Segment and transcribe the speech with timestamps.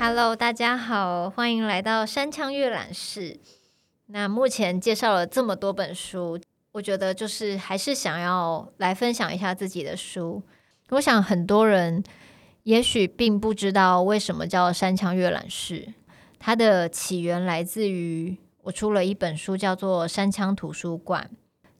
[0.00, 3.38] Hello，大家好，欢迎来到山羌阅览室。
[4.06, 6.40] 那目前介绍了这么多本书，
[6.72, 10.42] 我觉得就是还是想要来分享一下自己的书。
[10.90, 12.02] 我想很多人
[12.64, 15.94] 也许并不知道为什么叫山羌阅览室，
[16.40, 21.30] 它的起源来自于我出了一本书，叫做《山羌图书馆》。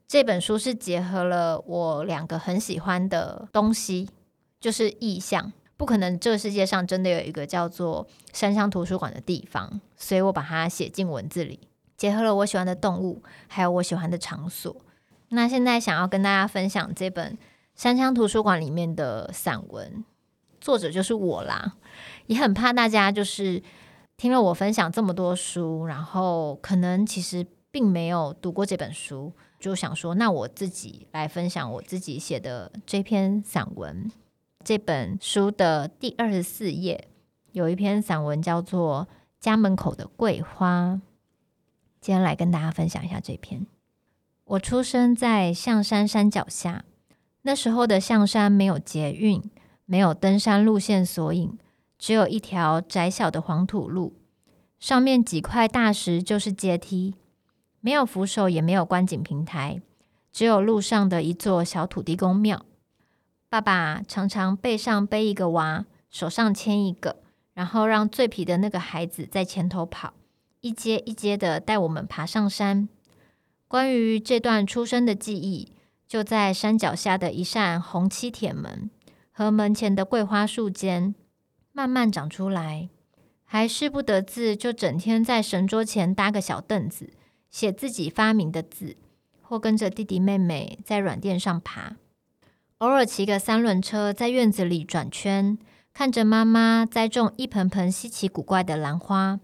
[0.09, 4.09] 这本书是结合了我两个很喜欢的东西，
[4.61, 5.53] 就是意象。
[5.77, 11.61] 不可能，这个世界上真的有一个叫做山羌图书馆的地方，所以我把它写进文字里，
[11.97, 14.77] 结合了我喜欢的动物，还有我喜欢的场所。
[15.31, 17.39] 那现在想要跟大家分享这本
[17.75, 20.05] 山羌图书馆里面的散文，
[20.61, 21.75] 作者就是我啦。
[22.27, 23.63] 也很怕大家就是
[24.23, 34.09] 听了我分享这么多书，然后可能其实并没有读过这本书，就想说，那我自己来分享我自己写的这篇散文。
[34.63, 37.09] 这本书的第二十四页
[37.51, 39.09] 有一篇散文，叫做
[39.41, 40.93] 《家门口的桂花》。
[42.01, 43.67] 今天来跟大家分享一下这篇。
[44.45, 46.85] 我出生在象山山脚下，
[47.43, 49.43] 那时候的象山没有捷运，
[49.85, 51.59] 没有登山路线索引，
[52.03, 54.15] 只有一条窄小的黄土路，
[54.81, 57.15] 上面几块大石就是阶梯，
[57.81, 59.81] 没有扶手，也没有观景平台，
[60.33, 62.67] 只有路上的一座小土地公庙。
[63.49, 67.19] 爸爸常常背上背一个娃，手上牵一个，
[67.55, 70.13] 然后让最皮的那个孩子在前头跑，
[70.61, 72.89] 一阶一阶的带我们爬上山。
[73.69, 75.71] 关于这段出生的记忆，
[76.09, 78.91] 就在山脚下的一扇红漆铁门
[79.31, 81.15] 和门前的桂花树间
[81.73, 82.89] 慢慢长出来。
[83.45, 87.13] 还识不得字，就整天在神桌前搭个小凳子，
[87.51, 88.97] 写自己发明的字，
[89.43, 91.97] 或跟着弟弟妹妹在软垫上爬。
[92.79, 95.59] 偶尔骑个三轮车在院子里转圈，
[95.93, 99.39] 看着妈妈栽种一盆盆稀奇古怪的兰花，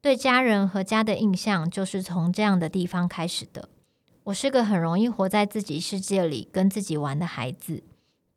[0.00, 3.68] 对家人和家的印象就是从这样的地方开始的。
[4.24, 7.82] 我是个很容易活在自己世界里，跟自己玩的孩子。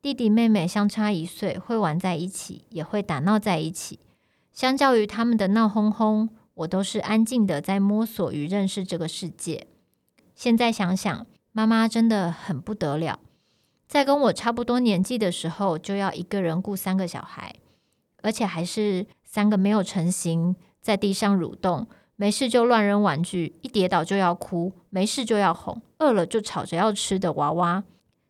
[0.06, 3.98] 弟弟妹妹相差一岁，会玩在一起，也会打闹在一起。
[4.54, 9.66] 相较于他们的闹哄哄，我都是安静的在摸索与认识这个世界。
[10.36, 13.20] 现在想想，妈妈真的很不得了。
[13.88, 17.56] 在跟我差不多年纪的时候，就要一个人顾三个小孩，
[18.22, 27.84] 而且还是三个没有成型，在地上蠕动，没事就乱扔玩具，一跌倒就要哭，没事就要哄，饿了就吵着要吃的娃娃，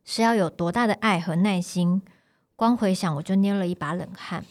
[0.05, 2.03] 是要有多大的爱和耐心？
[2.55, 4.45] 光回想我就捏了一把冷汗。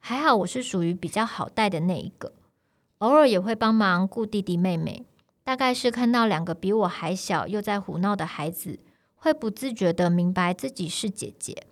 [0.00, 2.32] 还好我是属于比较好带的那一个，
[2.98, 5.04] 偶尔也会帮忙顾弟弟妹妹，
[5.44, 8.80] 大概是看到两个比我还小又在胡闹的孩子。
[9.14, 11.64] 会不自觉地明白自己是姐姐，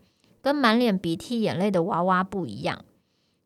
[0.43, 2.85] 跟满脸鼻涕眼泪的娃娃不一样，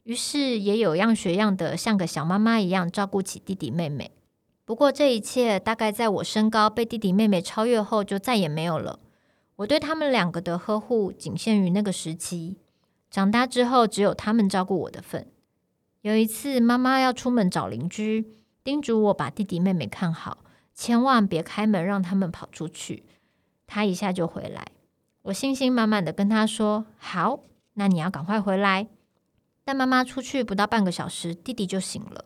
[0.02, 4.10] 于是也有样学样的像个小妈妈一样照顾起弟弟妹妹。
[4.64, 8.98] 不过这一切大概在我身高被弟弟妹妹超越后就再也没有了。
[9.56, 12.56] 我对他们两个的呵护仅限于那个时期，
[13.10, 15.30] 长大之后只有他们照顾我的份。
[16.00, 20.38] 有一次妈妈要出门找邻居，叮嘱我把弟弟妹妹看好，
[20.74, 23.04] 千万别开门让他们跑出去。
[23.66, 24.66] 他一下就回来，
[25.22, 27.40] 我信心满满的跟他说：“好，
[27.74, 28.88] 那你要赶快回来。”
[29.64, 32.24] 但妈妈出去不到半个小时，弟弟就醒了，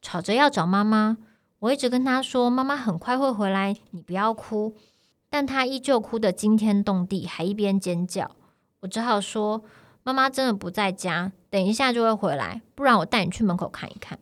[0.00, 1.18] 吵着要找妈妈。
[1.58, 4.76] 我一直跟他说：“妈妈很快会回来，你不要哭。”
[5.30, 8.30] 但他依旧哭得惊天动地，还一边尖叫。
[8.80, 9.62] 我只好说
[10.02, 14.18] ：“妈妈真的不在家，等一下就会回来，不然我带你去门口看一看。”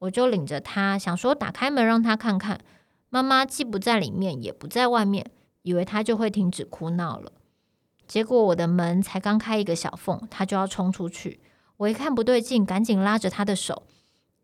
[0.00, 2.60] 我就领着他，想说打开门让他看看，
[3.08, 5.30] 妈妈既不在里面，也不在外面。
[5.62, 7.32] 以为他就会停止哭闹了，
[8.06, 11.40] 结果我的门才刚开一个小缝，他就要冲出去。
[11.78, 13.82] 我一看不对劲，赶紧拉着他的手，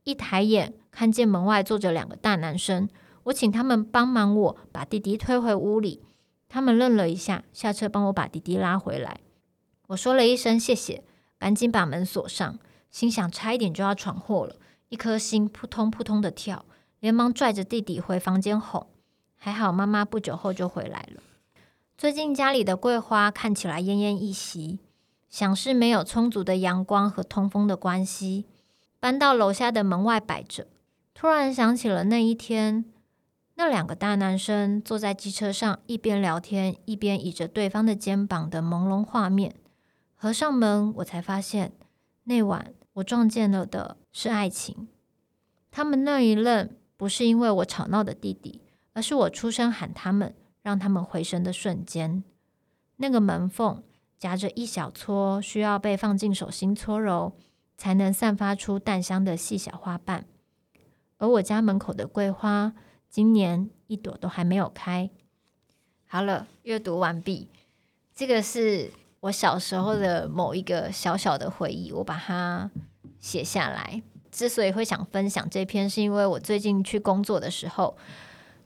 [0.03, 2.89] 一抬眼看见门外坐着两个大男生，
[3.25, 6.03] 我请他们帮忙我把弟弟推回屋里。
[6.49, 9.21] 他们愣了一下，下车帮我把弟弟拉回来。
[9.89, 11.03] 我说了一声谢谢，
[11.39, 12.59] 赶紧把门锁上，
[12.91, 14.57] 心想差一点就要闯祸了，
[14.89, 16.65] 一颗心扑通扑通的跳，
[17.01, 18.87] 连忙拽着弟弟回房间哄。
[19.37, 21.23] 还好，妈妈不久后就回来了。
[21.97, 24.79] 最近家里的桂花看起来奄奄一息，
[25.31, 28.45] 想是没有充足的阳光和通风的关系，
[29.01, 30.67] 搬到楼下的门外摆着。
[31.15, 32.85] 突然想起了那一天，
[33.65, 39.55] 那两个大男生坐在机车上，一边聊天一边倚着对方的肩膀的朦胧画面。
[40.17, 41.71] 合上门，我才发现
[42.25, 44.89] 那晚我撞见了的是爱情。
[45.71, 46.71] 他们那一愣。
[46.97, 48.63] 不是因为我吵闹的弟弟，
[48.95, 52.25] 而是我出声喊他们，让他们回神的瞬间。
[52.97, 53.85] 那个门缝
[54.19, 57.37] 夹着一小撮需要被放进手心搓揉，
[57.77, 60.27] 才能散发出淡香的细小花瓣。
[61.19, 62.75] 而我家门口的桂花，
[63.13, 65.11] 今年一朵都还没有开。
[66.07, 67.51] 好了，阅读完毕。
[68.15, 72.71] 这个是我小时候的某一个小小的回忆，我把它
[73.21, 74.03] 写下来。
[74.31, 77.95] 之所以会想分享这篇，是因为我最近去工作的时候，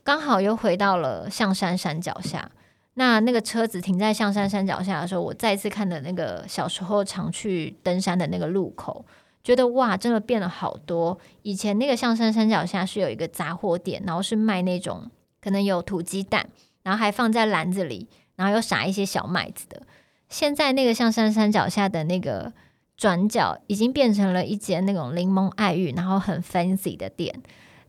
[0.04, 2.49] 刚好又回到了象山山脚下。
[2.94, 9.04] 那那个车子停在象山山脚下的时候，我再次看的那个小时候常去登山的那个路口，
[9.46, 11.16] 觉得哇，真的变了好多。
[11.43, 15.08] 以前那个象山山脚下是有一个杂货店，然后是卖那种
[15.40, 16.48] 可能有土鸡蛋，
[16.82, 19.82] 然后还放在篮子里，然后又撒一些小麦子的。
[20.28, 22.52] 现在那个象山山脚下的那个。
[22.98, 27.42] 转角已经变成了一间那种柠檬爱玉，然后很 fancy 的店。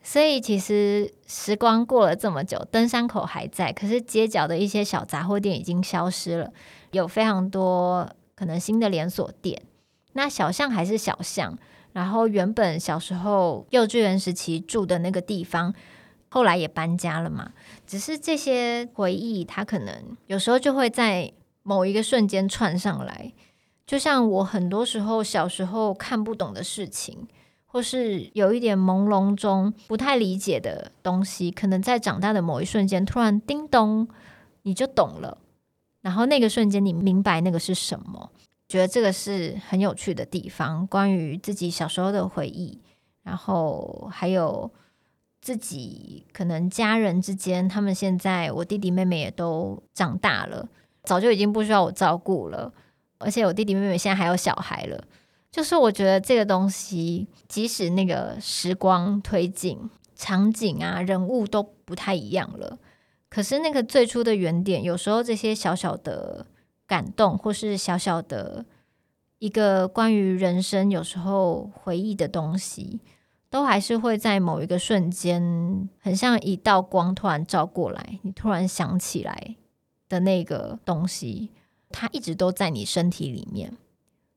[0.03, 6.51] 所以其实时光过了这么久，登山口还在，可是街角的一些小杂货店已经消失了，
[6.92, 9.62] 有非常多可能新的连锁店。
[10.17, 11.55] 那小巷还是小巷，
[11.93, 15.71] 然后原本小时候幼稚园时期住的那个地方，
[16.27, 17.51] 后来也搬家了嘛。
[17.85, 21.31] 只是这些回忆，它可能有时候就会在
[21.61, 23.31] 某一个瞬间串上来。
[23.85, 27.27] 就像我很多时候小时候看不懂的事情，
[27.67, 34.07] 或是有一点朦胧中不太理解的东西，可能在长大的某一瞬间，突然叮咚，
[34.63, 35.37] 你就懂了。
[36.01, 38.31] 然后那个瞬间，你明白那个是什么，
[38.67, 40.85] 觉得这个是很有趣的地方。
[40.87, 42.81] 关于自己小时候的回忆，
[43.23, 44.71] 然后还有
[45.41, 50.67] 自己可能家人之间，他们现在我弟弟妹妹也都长大了，
[51.03, 52.73] 早就已经不需要我照顾了。
[53.19, 55.03] 而且我弟弟妹妹现在还有小孩了，
[55.49, 62.77] 就是我觉得这个东西，即使那个时光推进，场景啊、人物都不太一样了，
[63.27, 66.45] 可是那个最初的原点，有时候这些小小的
[66.88, 68.66] 感动，或是小小的
[69.39, 73.01] 一个关于人生有时候回忆的东西，
[73.50, 79.56] 都还是会在某一个瞬间，很像一道光突然照过来，你突然想起来
[80.10, 81.51] 的那个东西。
[81.89, 83.78] 它一直都在你身体里面，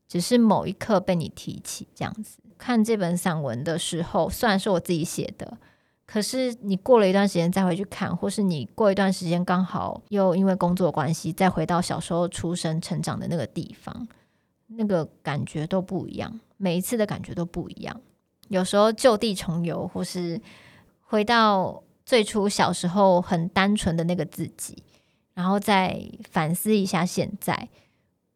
[0.06, 2.38] 只是某一刻被你提起，这样子。
[2.56, 5.58] 看这本散文的时候，虽然是我自己写的，
[6.12, 14.08] 可是你过了一段时间再回去看，或是你过一段时间刚好又因为工作关系再回到小时候出生成长的那个地方，
[14.66, 16.40] 那个感觉都不一样。
[16.56, 18.00] 每一次的感觉都不一样。
[18.48, 20.40] 有时候旧地重游，或是
[21.02, 24.82] 回到最初小时候很单纯的那个自己。
[25.32, 25.96] 然后再
[26.28, 27.68] 反思一下现在，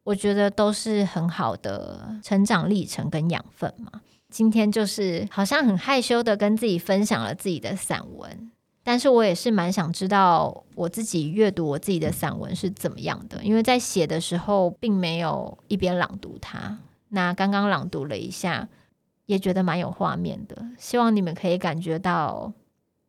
[0.05, 4.00] 我觉得都是很好的成长历程跟养分嘛。
[4.35, 8.51] 今天就是好像很害羞的跟自己分享了自己的散文，
[8.83, 16.77] 但是我也是蛮想知道我自己阅读我自己的散文是怎么样的，因为在写的时候并没有一边朗读它。
[17.11, 18.69] 那刚刚朗读了一下，
[19.27, 22.53] 也觉得蛮有画面的，希望你们可以感觉到。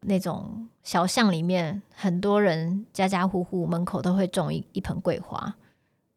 [0.08, 5.56] 那种小巷里面，很多人家家户户门口都会种一一盆桂花，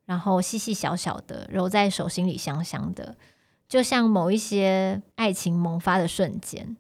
[0.05, 3.17] 然后细细小小的揉在手心里，香香的，
[3.69, 6.77] 就像某一些爱情萌发的瞬间，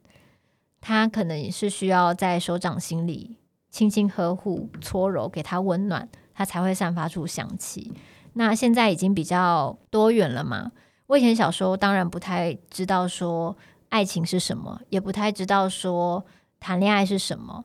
[0.80, 3.36] 它可能也是需要在手掌心里
[3.70, 7.92] 轻轻呵护、搓揉，给它温暖，它才会散发出香气。
[8.32, 10.72] 那现在已经比较多元了嘛？
[11.08, 13.56] 我以前小时候当然不太知道说
[13.90, 16.24] 爱情是什么，也不太知道说。
[16.60, 17.64] 谈恋爱是什么？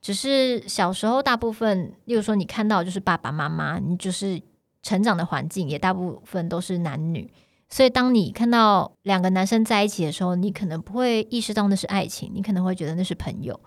[0.00, 4.42] 只是小时候大部分，例如说你看到就是爸爸妈妈，你就是
[4.82, 7.32] 成长的环境也大部分都是男女，
[7.68, 13.58] 所以当你看到两个男生在一起的时候，你可能不会意识到那是爱情，你可能会觉得那是朋友。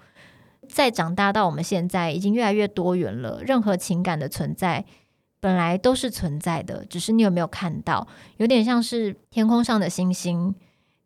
[0.69, 4.85] 再长大到我们现在，已经越来越多元了，任何情感的存在
[5.39, 8.07] 本来都是存在的，只是你有没有看到？
[8.37, 10.55] 有点像是天空上的星星，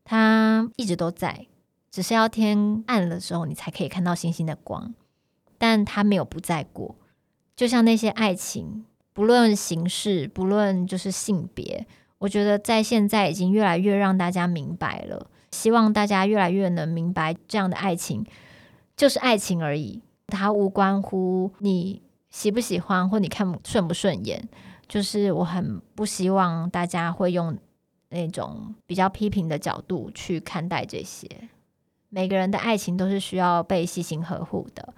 [0.03, 1.47] 它一直都在。
[1.91, 4.93] 只是要天暗的时候，你才可以看到星星的光，
[5.57, 6.95] 但它没有不在过。
[7.55, 11.85] 就像那些爱情，不论形式，不论就是性别，
[12.21, 15.25] 我觉得在现在已经越来越让大家明白了。
[15.51, 18.23] 希望大家越来越能明白，这样的爱情
[18.95, 21.99] 就是爱情而已，它无关乎你
[22.29, 24.47] 喜不喜欢或你看顺不顺眼。
[24.87, 27.57] 就是我很不希望大家会用
[28.09, 31.27] 那种比较批评的角度去看待这些。
[32.09, 34.93] 每个人的爱情都是需要被细心呵护的。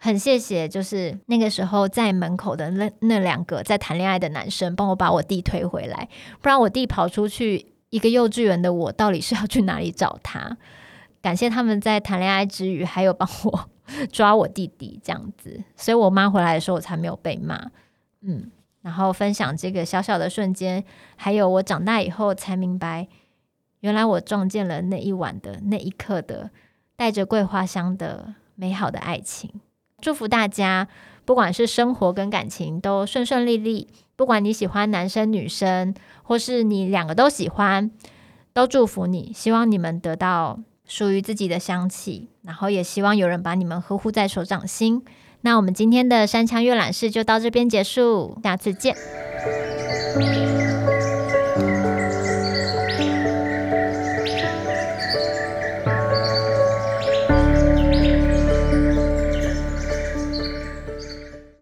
[0.00, 6.08] 很谢谢，就是那个时候在门口的那那两个在谈恋爱的男生，帮我把我弟推回来，
[6.40, 10.56] 不然我弟跑出去，一个幼稚园的我到底是要去哪里找他？
[11.20, 13.68] 感谢他们在谈恋爱之余，还有帮我
[14.12, 17.60] 抓我弟弟这样子，所以我妈回来的时候，我才没有被骂。
[18.20, 18.52] 嗯，
[18.82, 20.84] 然后分享这个小小的瞬间，
[21.16, 23.08] 还有我长大以后才明白，
[23.80, 26.50] 原来我撞见了那一晚的那一刻的
[26.94, 29.50] 带着桂花香的美好的爱情。
[30.00, 30.86] 祝福大家，
[31.24, 33.88] 不管是生活跟感情都顺顺利利。
[34.14, 37.90] 不管你喜欢男生女生，或是你两个都喜欢，
[38.52, 39.32] 都祝福你。
[39.34, 45.04] 希望你们得到属于自己的香气，然后也希望有人把你们呵护在手掌心。
[45.42, 48.96] 那我们今天的山羌阅览室就到这边结束，下次见。